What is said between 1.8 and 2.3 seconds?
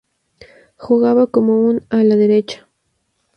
ala